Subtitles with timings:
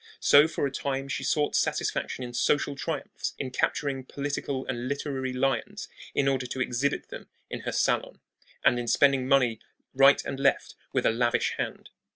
[0.19, 5.31] So for a time she sought satisfaction in social triumphs, in capturing political and literary
[5.31, 8.19] lions in order to exhibit them in her salon,
[8.65, 9.59] and in spending money
[9.93, 11.91] right and left with a lavish hand.